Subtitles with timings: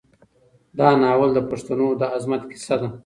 [0.79, 2.87] دا ناول د پښتنو د عظمت کیسه ده.